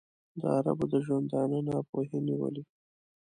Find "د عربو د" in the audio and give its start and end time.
0.39-0.93